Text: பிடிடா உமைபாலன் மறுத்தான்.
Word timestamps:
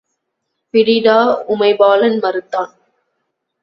பிடிடா 0.73 1.17
உமைபாலன் 1.47 2.19
மறுத்தான். 2.19 2.71